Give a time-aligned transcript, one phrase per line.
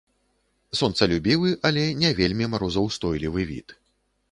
[0.79, 3.79] Сонцалюбівы, але не вельмі марозаўстойлівы від.